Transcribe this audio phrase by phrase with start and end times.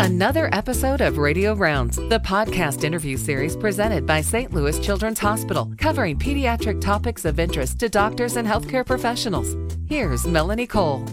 [0.00, 4.54] Another episode of Radio Rounds, the podcast interview series presented by St.
[4.54, 9.56] Louis Children's Hospital, covering pediatric topics of interest to doctors and healthcare professionals.
[9.88, 11.04] Here's Melanie Cole.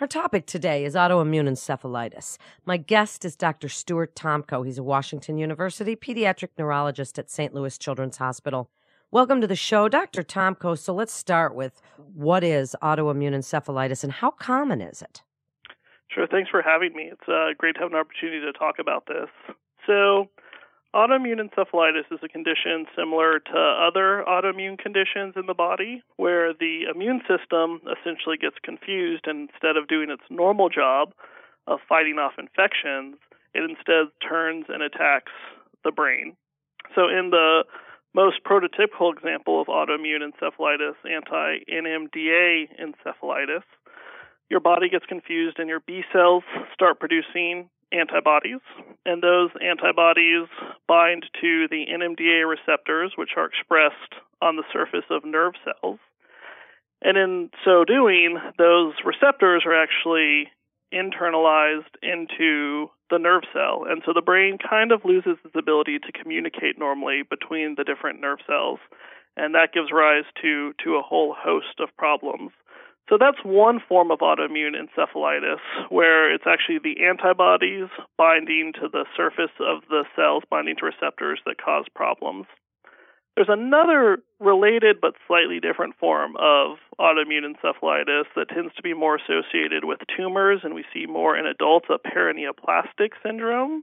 [0.00, 2.38] Our topic today is autoimmune encephalitis.
[2.64, 3.68] My guest is Dr.
[3.68, 4.64] Stuart Tomko.
[4.64, 7.52] He's a Washington University pediatric neurologist at St.
[7.52, 8.70] Louis Children's Hospital.
[9.10, 10.22] Welcome to the show, Dr.
[10.22, 10.78] Tomko.
[10.78, 11.82] So let's start with
[12.14, 15.22] what is autoimmune encephalitis and how common is it?
[16.12, 16.26] Sure.
[16.26, 17.10] Thanks for having me.
[17.12, 19.30] It's uh, great to have an opportunity to talk about this.
[19.86, 20.26] So,
[20.94, 26.90] autoimmune encephalitis is a condition similar to other autoimmune conditions in the body where the
[26.92, 31.14] immune system essentially gets confused and instead of doing its normal job
[31.68, 33.14] of fighting off infections,
[33.54, 35.32] it instead turns and attacks
[35.84, 36.34] the brain.
[36.94, 37.62] So, in the
[38.14, 43.62] most prototypical example of autoimmune encephalitis, anti NMDA encephalitis.
[44.50, 46.42] Your body gets confused and your B cells
[46.74, 48.60] start producing antibodies,
[49.06, 50.48] and those antibodies
[50.86, 55.98] bind to the NMDA receptors, which are expressed on the surface of nerve cells.
[57.02, 60.50] And in so doing, those receptors are actually
[60.92, 63.84] internalized into the nerve cell.
[63.88, 68.20] And so the brain kind of loses its ability to communicate normally between the different
[68.20, 68.80] nerve cells.
[69.36, 72.50] And that gives rise to, to a whole host of problems.
[73.10, 75.58] So that's one form of autoimmune encephalitis
[75.88, 81.40] where it's actually the antibodies binding to the surface of the cells, binding to receptors
[81.44, 82.46] that cause problems.
[83.34, 89.16] There's another related but slightly different form of autoimmune encephalitis that tends to be more
[89.16, 93.82] associated with tumors, and we see more in adults a paraneoplastic syndrome.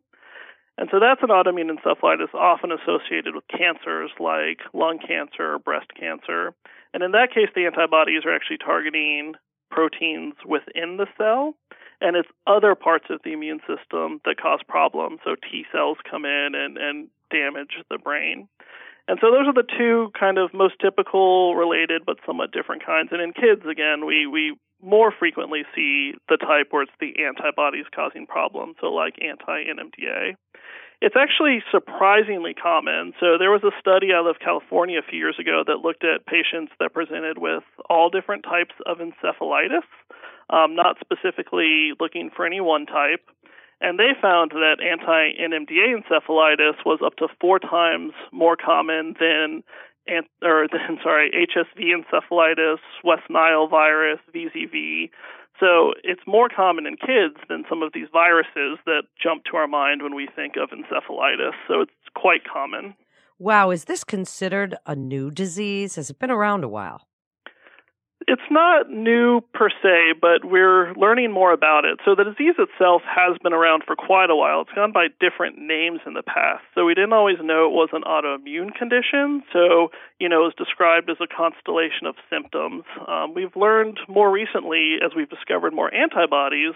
[0.77, 5.87] And so that's an autoimmune encephalitis often associated with cancers like lung cancer or breast
[5.99, 6.53] cancer.
[6.97, 9.35] And in that case, the antibodies are actually targeting
[9.69, 11.53] proteins within the cell,
[12.01, 15.19] and it's other parts of the immune system that cause problems.
[15.23, 18.47] So T cells come in and, and damage the brain.
[19.07, 23.09] And so those are the two kind of most typical related but somewhat different kinds.
[23.11, 27.85] And in kids, again, we, we more frequently see the type where it's the antibodies
[27.93, 30.33] causing problems, so like anti NMDA.
[30.99, 33.13] It's actually surprisingly common.
[33.19, 36.25] So there was a study out of California a few years ago that looked at
[36.25, 39.85] patients that presented with all different types of encephalitis,
[40.49, 43.21] um, not specifically looking for any one type.
[43.79, 49.63] And they found that anti NMDA encephalitis was up to four times more common than
[50.41, 55.11] or than sorry HSV encephalitis, West Nile virus, VZV.
[55.59, 59.67] So it's more common in kids than some of these viruses that jump to our
[59.67, 61.53] mind when we think of encephalitis.
[61.67, 62.95] So it's quite common.
[63.39, 65.95] Wow, is this considered a new disease?
[65.95, 67.06] Has it been around a while?
[68.25, 71.99] It's not new per se, but we're learning more about it.
[72.03, 74.61] So the disease itself has been around for quite a while.
[74.61, 76.63] It's gone by different names in the past.
[76.73, 79.43] So we didn't always know it was an autoimmune condition.
[79.53, 82.83] So, you know, it was described as a constellation of symptoms.
[83.07, 86.73] Um, we've learned more recently, as we've discovered more antibodies,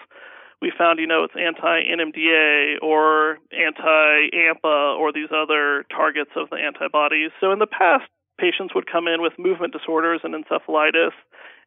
[0.62, 6.51] we found, you know, it's anti NMDA or anti AMPA or these other targets of
[6.51, 7.31] the antibodies.
[7.41, 8.06] So in the past,
[8.41, 11.13] patients would come in with movement disorders and encephalitis,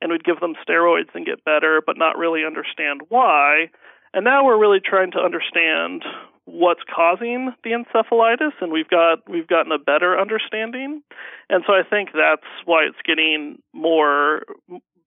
[0.00, 3.70] and we'd give them steroids and get better, but not really understand why.
[4.12, 6.02] And now we're really trying to understand
[6.46, 11.02] what's causing the encephalitis, and we've got we've gotten a better understanding.
[11.48, 14.42] And so I think that's why it's getting more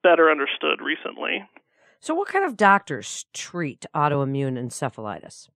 [0.04, 1.44] better understood recently.
[2.00, 5.50] So, what kind of doctors treat autoimmune encephalitis?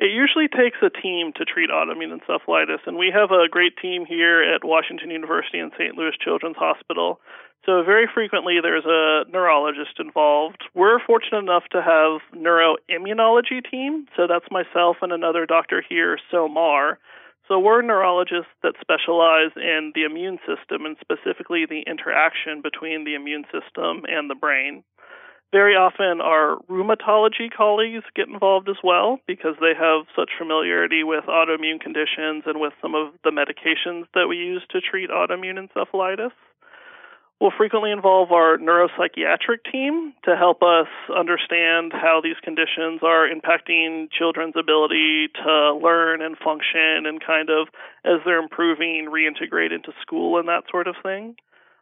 [0.00, 4.06] It usually takes a team to treat autoimmune encephalitis, and we have a great team
[4.06, 5.94] here at Washington University and St.
[5.94, 7.20] Louis Children's Hospital.
[7.66, 10.64] So, very frequently, there's a neurologist involved.
[10.74, 16.98] We're fortunate enough to have neuroimmunology team, so that's myself and another doctor here, Mar.
[17.46, 23.16] So, we're neurologists that specialize in the immune system and specifically the interaction between the
[23.16, 24.82] immune system and the brain.
[25.52, 31.24] Very often, our rheumatology colleagues get involved as well because they have such familiarity with
[31.24, 36.30] autoimmune conditions and with some of the medications that we use to treat autoimmune encephalitis.
[37.40, 44.08] We'll frequently involve our neuropsychiatric team to help us understand how these conditions are impacting
[44.12, 47.68] children's ability to learn and function and kind of
[48.04, 51.34] as they're improving, reintegrate into school and that sort of thing.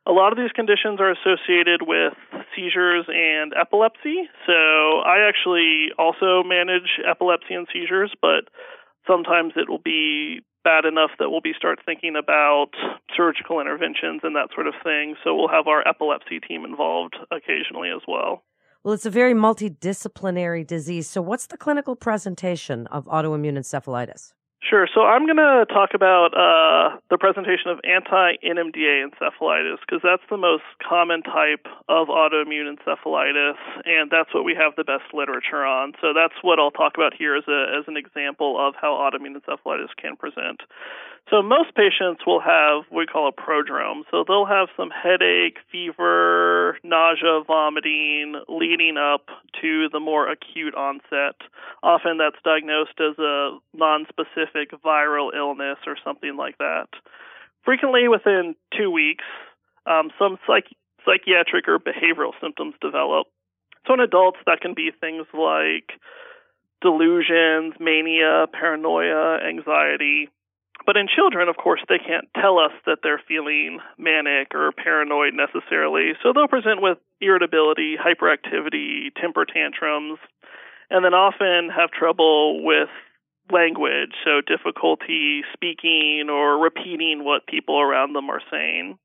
[0.08, 2.14] A lot of these conditions are associated with
[2.56, 4.24] seizures and epilepsy.
[4.46, 8.48] So I actually also manage epilepsy and seizures, but
[9.06, 12.70] sometimes it will be bad enough that we'll be start thinking about
[13.14, 15.14] surgical interventions and that sort of thing.
[15.22, 18.42] So we'll have our epilepsy team involved occasionally as well.
[18.84, 21.10] Well, it's a very multidisciplinary disease.
[21.10, 24.32] So, what's the clinical presentation of autoimmune encephalitis?
[24.60, 24.88] Sure.
[24.92, 30.36] So I'm going to talk about uh, the presentation of anti-NMDA encephalitis because that's the
[30.36, 33.54] most common type of autoimmune encephalitis,
[33.86, 35.92] and that's what we have the best literature on.
[36.00, 39.38] So that's what I'll talk about here as, a, as an example of how autoimmune
[39.38, 40.60] encephalitis can present.
[41.30, 44.02] So most patients will have what we call a prodrome.
[44.10, 49.26] So they'll have some headache, fever, nausea, vomiting leading up
[49.60, 51.36] to the more acute onset.
[51.82, 56.88] Often that's diagnosed as a non-specific viral illness or something like that.
[57.62, 59.24] Frequently within two weeks,
[59.84, 63.26] um, some psych- psychiatric or behavioral symptoms develop.
[63.86, 65.92] So in adults, that can be things like
[66.80, 70.30] delusions, mania, paranoia, anxiety.
[70.86, 75.34] But in children, of course, they can't tell us that they're feeling manic or paranoid
[75.34, 76.12] necessarily.
[76.22, 80.18] So they'll present with irritability, hyperactivity, temper tantrums,
[80.90, 82.88] and then often have trouble with
[83.52, 88.98] language, so difficulty speaking or repeating what people around them are saying.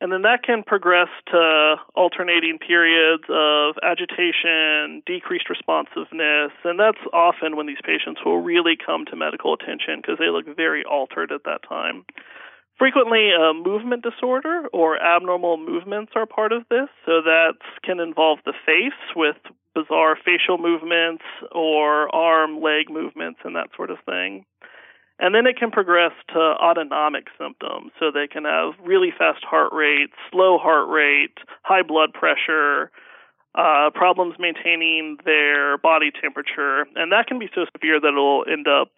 [0.00, 7.56] And then that can progress to alternating periods of agitation, decreased responsiveness, and that's often
[7.56, 11.42] when these patients will really come to medical attention because they look very altered at
[11.44, 12.04] that time.
[12.78, 18.38] Frequently, a movement disorder or abnormal movements are part of this, so that can involve
[18.44, 19.36] the face with
[19.74, 24.44] bizarre facial movements or arm, leg movements, and that sort of thing.
[25.18, 27.90] And then it can progress to autonomic symptoms.
[27.98, 32.90] So they can have really fast heart rate, slow heart rate, high blood pressure,
[33.54, 36.86] uh, problems maintaining their body temperature.
[36.94, 38.94] And that can be so severe that it'll end up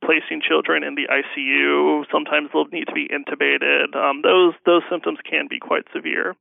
[0.00, 2.04] placing children in the ICU.
[2.10, 3.92] Sometimes they'll need to be intubated.
[3.94, 6.34] Um, those, those symptoms can be quite severe.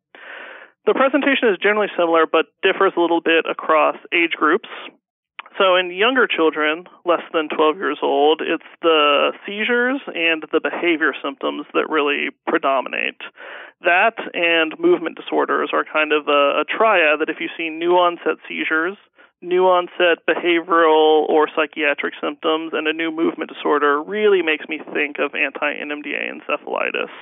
[0.85, 4.69] The presentation is generally similar but differs a little bit across age groups.
[5.57, 11.13] So in younger children, less than 12 years old, it's the seizures and the behavior
[11.23, 13.21] symptoms that really predominate.
[13.81, 17.93] That and movement disorders are kind of a, a triad that if you see new
[17.93, 18.97] onset seizures,
[19.41, 25.17] new onset behavioral or psychiatric symptoms, and a new movement disorder really makes me think
[25.17, 27.13] of anti NMDA encephalitis.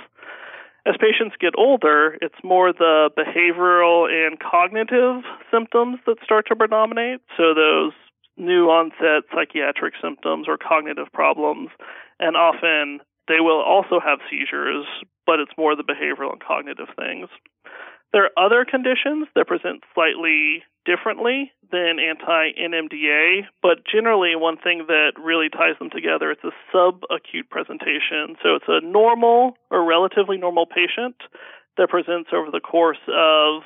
[0.88, 7.22] As patients get older, it's more the behavioral and cognitive symptoms that start to predominate.
[7.38, 7.94] So those
[8.38, 11.70] new onset psychiatric symptoms or cognitive problems,
[12.20, 14.86] and often they will also have seizures,
[15.26, 17.30] but it's more the behavioral and cognitive things.
[18.14, 24.86] There are other conditions that present slightly differently than anti NMDA, but generally, one thing
[24.88, 28.38] that really ties them together is a subacute presentation.
[28.42, 31.16] So it's a normal or relatively normal patient
[31.78, 33.64] that presents over the course of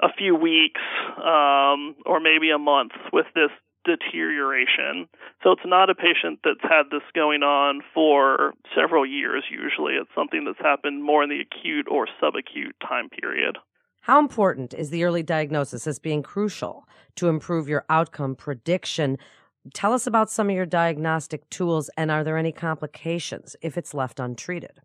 [0.00, 0.80] a few weeks
[1.16, 3.50] um, or maybe a month with this
[3.86, 5.08] deterioration.
[5.42, 9.94] So it's not a patient that's had this going on for several years usually.
[9.94, 13.58] It's something that's happened more in the acute or subacute time period.
[14.02, 16.86] How important is the early diagnosis as being crucial
[17.16, 19.18] to improve your outcome prediction?
[19.74, 23.94] Tell us about some of your diagnostic tools and are there any complications if it's
[23.94, 24.80] left untreated?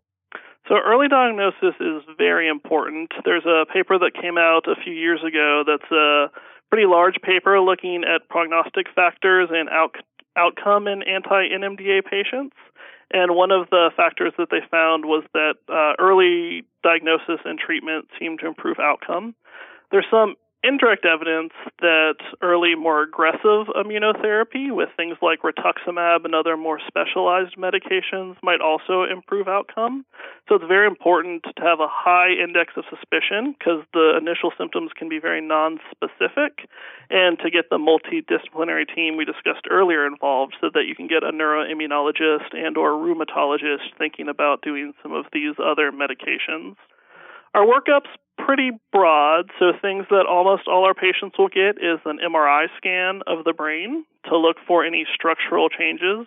[0.68, 3.12] So, early diagnosis is very important.
[3.24, 6.26] There's a paper that came out a few years ago that's a
[6.72, 9.96] pretty large paper looking at prognostic factors and out-
[10.36, 12.56] outcome in anti NMDA patients.
[13.12, 18.06] And one of the factors that they found was that uh, early diagnosis and treatment
[18.18, 19.34] seemed to improve outcome.
[19.90, 26.56] There's some indirect evidence that early, more aggressive immunotherapy with things like rituximab and other
[26.56, 30.04] more specialized medications might also improve outcome.
[30.48, 34.92] So it's very important to have a high index of suspicion because the initial symptoms
[34.96, 36.70] can be very non-specific
[37.10, 41.24] and to get the multidisciplinary team we discussed earlier involved so that you can get
[41.24, 46.76] a neuroimmunologist and or rheumatologist thinking about doing some of these other medications.
[47.54, 48.08] Our workup's
[48.44, 53.20] pretty broad, so things that almost all our patients will get is an MRI scan
[53.26, 56.26] of the brain to look for any structural changes.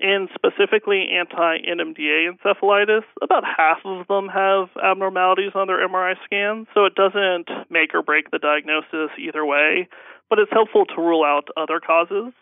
[0.00, 6.66] In specifically anti NMDA encephalitis, about half of them have abnormalities on their MRI scan,
[6.74, 9.88] so it doesn't make or break the diagnosis either way,
[10.28, 12.32] but it's helpful to rule out other causes.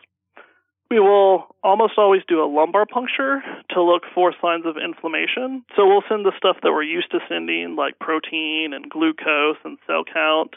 [0.92, 5.64] We will almost always do a lumbar puncture to look for signs of inflammation.
[5.74, 9.78] So we'll send the stuff that we're used to sending, like protein and glucose and
[9.86, 10.50] cell count,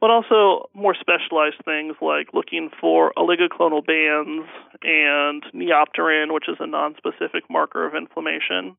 [0.00, 4.50] but also more specialized things like looking for oligoclonal bands
[4.82, 8.76] and neopterin, which is a nonspecific marker of inflammation.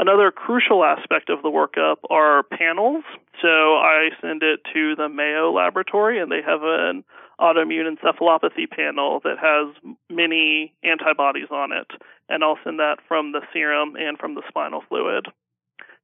[0.00, 3.04] Another crucial aspect of the workup are panels.
[3.42, 7.04] So I send it to the Mayo Laboratory, and they have an
[7.38, 9.76] autoimmune encephalopathy panel that has
[10.08, 11.86] many antibodies on it.
[12.30, 15.26] And I'll send that from the serum and from the spinal fluid.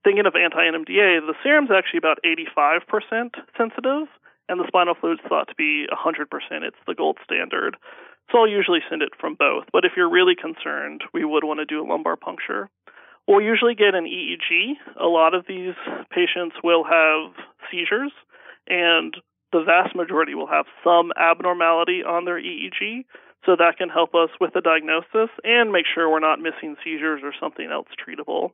[0.05, 4.09] Thinking of anti NMDA, the serum is actually about 85% sensitive,
[4.50, 6.29] and the spinal fluid is thought to be 100%.
[6.61, 7.79] It's the gold standard.
[8.31, 9.65] So I'll usually send it from both.
[9.73, 12.69] But if you're really concerned, we would want to do a lumbar puncture.
[13.26, 14.75] We'll usually get an EEG.
[15.00, 15.75] A lot of these
[16.11, 17.33] patients will have
[17.71, 18.12] seizures,
[18.68, 19.16] and
[19.52, 23.04] the vast majority will have some abnormality on their EEG.
[23.45, 27.23] So that can help us with the diagnosis and make sure we're not missing seizures
[27.23, 28.50] or something else treatable.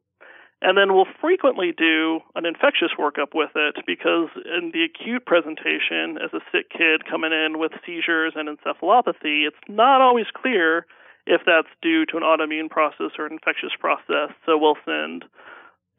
[0.60, 6.18] And then we'll frequently do an infectious workup with it because in the acute presentation,
[6.22, 10.86] as a sick kid coming in with seizures and encephalopathy, it's not always clear
[11.26, 14.30] if that's due to an autoimmune process or an infectious process.
[14.46, 15.24] So we'll send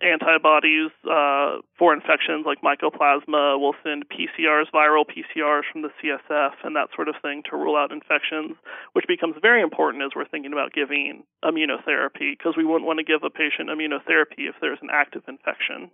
[0.03, 3.59] antibodies uh, for infections like mycoplasma.
[3.59, 7.75] We'll send PCRs, viral PCRs from the CSF, and that sort of thing to rule
[7.75, 8.57] out infections,
[8.93, 13.05] which becomes very important as we're thinking about giving immunotherapy because we wouldn't want to
[13.05, 15.89] give a patient immunotherapy if there's an active infection.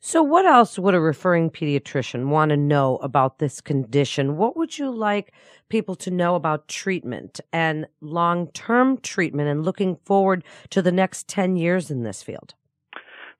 [0.00, 4.36] So, what else would a referring pediatrician want to know about this condition?
[4.36, 5.32] What would you like
[5.68, 11.28] people to know about treatment and long term treatment and looking forward to the next
[11.28, 12.54] 10 years in this field?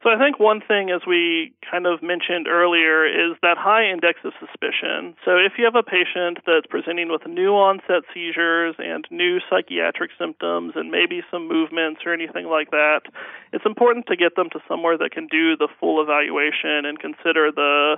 [0.04, 4.20] So I think one thing, as we kind of mentioned earlier, is that high index
[4.22, 5.16] of suspicion.
[5.24, 10.10] So if you have a patient that's presenting with new onset seizures and new psychiatric
[10.20, 13.08] symptoms and maybe some movements or anything like that,
[13.54, 17.48] it's important to get them to somewhere that can do the full evaluation and consider
[17.48, 17.96] the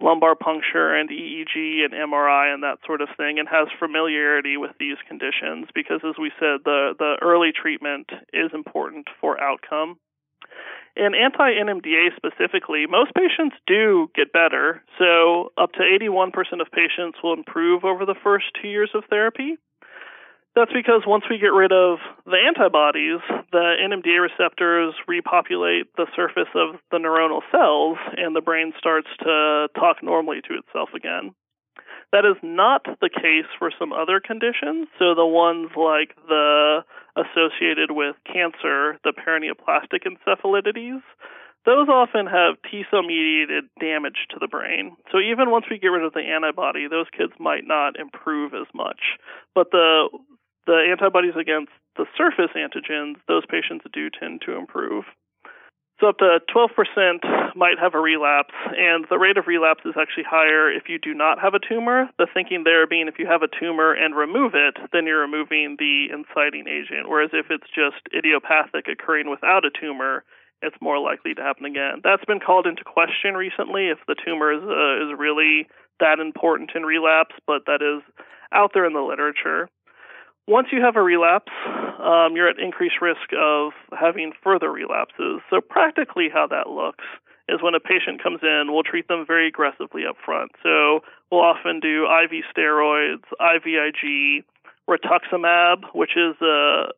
[0.00, 4.72] lumbar puncture and EEG and MRI and that sort of thing and has familiarity with
[4.80, 10.00] these conditions because as we said the the early treatment is important for outcome.
[10.94, 14.82] In anti NMDA specifically, most patients do get better.
[14.98, 19.56] So, up to 81% of patients will improve over the first two years of therapy.
[20.54, 23.20] That's because once we get rid of the antibodies,
[23.52, 29.68] the NMDA receptors repopulate the surface of the neuronal cells and the brain starts to
[29.74, 31.34] talk normally to itself again.
[32.12, 34.88] That is not the case for some other conditions.
[34.98, 36.84] So the ones like the
[37.16, 41.02] associated with cancer, the paraneoplastic encephalitides,
[41.64, 44.96] those often have T cell mediated damage to the brain.
[45.12, 48.66] So even once we get rid of the antibody, those kids might not improve as
[48.74, 49.18] much.
[49.54, 50.08] But the
[50.66, 55.04] the antibodies against the surface antigens, those patients do tend to improve.
[56.02, 60.26] So up to 12% might have a relapse, and the rate of relapse is actually
[60.26, 62.10] higher if you do not have a tumor.
[62.18, 65.76] The thinking there being if you have a tumor and remove it, then you're removing
[65.78, 67.06] the inciting agent.
[67.06, 70.24] Whereas if it's just idiopathic occurring without a tumor,
[70.60, 72.02] it's more likely to happen again.
[72.02, 75.68] That's been called into question recently if the tumor is uh, is really
[76.00, 78.02] that important in relapse, but that is
[78.50, 79.70] out there in the literature.
[80.48, 81.52] Once you have a relapse,
[82.02, 85.40] um, you're at increased risk of having further relapses.
[85.50, 87.04] So, practically, how that looks
[87.48, 90.52] is when a patient comes in, we'll treat them very aggressively up front.
[90.62, 94.44] So, we'll often do IV steroids, IVIG,
[94.90, 96.90] rituximab, which is a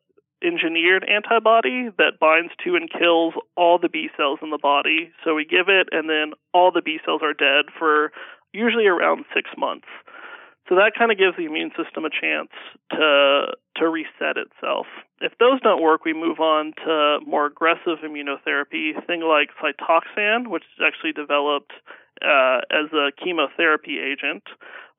[0.43, 5.11] engineered antibody that binds to and kills all the B cells in the body.
[5.23, 8.11] So we give it, and then all the B cells are dead for
[8.53, 9.87] usually around six months.
[10.67, 12.49] So that kind of gives the immune system a chance
[12.91, 14.87] to to reset itself.
[15.21, 20.63] If those don't work, we move on to more aggressive immunotherapy, thing like Cytoxan, which
[20.63, 21.73] is actually developed
[22.21, 24.43] uh, as a chemotherapy agent.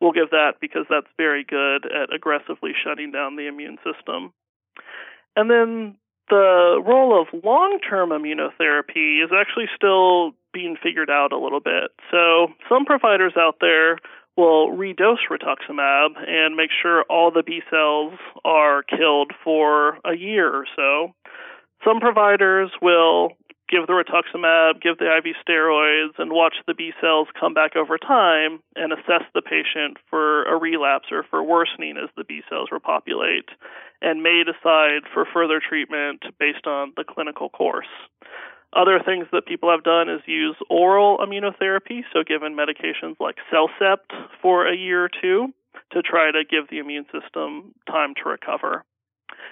[0.01, 4.33] We'll give that because that's very good at aggressively shutting down the immune system.
[5.35, 5.97] And then
[6.29, 11.93] the role of long-term immunotherapy is actually still being figured out a little bit.
[12.11, 13.99] So some providers out there
[14.37, 18.15] will redose rituximab and make sure all the B cells
[18.45, 21.15] are killed for a year or so.
[21.85, 23.31] Some providers will
[23.69, 27.99] give the rituximab, give the IV steroids, and watch the B cells come back over
[27.99, 32.69] time and assess the patient for a relapse or for worsening as the B cells
[32.71, 33.49] repopulate,
[34.01, 37.89] and may decide for further treatment based on the clinical course.
[38.73, 44.26] Other things that people have done is use oral immunotherapy, so given medications like CellCept
[44.47, 45.49] for a year or two
[45.91, 48.85] to try to give the immune system time to recover.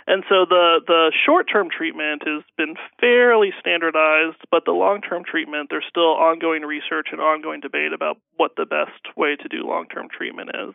[0.07, 5.25] And so the, the short term treatment has been fairly standardized, but the long term
[5.29, 9.67] treatment, there's still ongoing research and ongoing debate about what the best way to do
[9.67, 10.75] long term treatment is.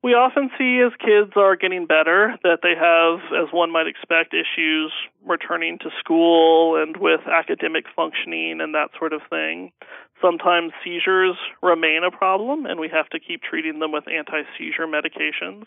[0.00, 4.32] We often see as kids are getting better that they have, as one might expect,
[4.32, 4.92] issues
[5.26, 9.72] returning to school and with academic functioning and that sort of thing.
[10.20, 14.86] Sometimes seizures remain a problem, and we have to keep treating them with anti seizure
[14.86, 15.64] medications.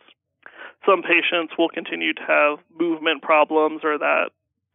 [0.85, 4.31] Some patients will continue to have movement problems or that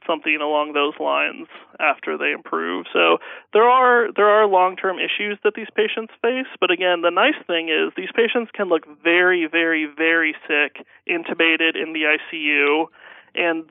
[0.06, 1.48] something along those lines
[1.80, 2.86] after they improve.
[2.92, 3.18] So
[3.52, 7.68] there are there are long-term issues that these patients face, but again, the nice thing
[7.68, 12.86] is these patients can look very very very sick intubated in the ICU
[13.34, 13.64] and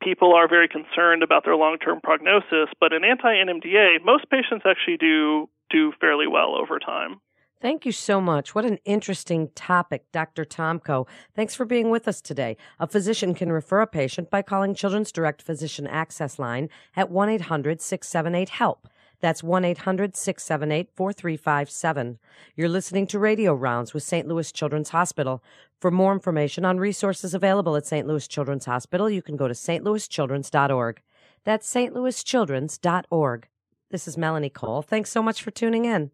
[0.00, 5.48] people are very concerned about their long-term prognosis, but in anti-NMDA, most patients actually do
[5.70, 7.20] do fairly well over time.
[7.60, 8.54] Thank you so much.
[8.54, 10.44] What an interesting topic, Dr.
[10.44, 11.06] Tomko.
[11.36, 12.56] Thanks for being with us today.
[12.78, 17.28] A physician can refer a patient by calling Children's Direct Physician Access Line at 1
[17.28, 18.88] 800 678 HELP.
[19.20, 22.18] That's 1 800 678 4357.
[22.56, 24.26] You're listening to Radio Rounds with St.
[24.26, 25.42] Louis Children's Hospital.
[25.78, 28.06] For more information on resources available at St.
[28.06, 31.00] Louis Children's Hospital, you can go to stlouischildren's.org.
[31.44, 33.48] That's stlouischildren's.org.
[33.90, 34.82] This is Melanie Cole.
[34.82, 36.10] Thanks so much for tuning in.